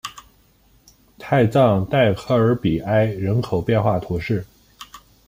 [1.19, 4.43] 泰藏代科尔比埃人口变化图示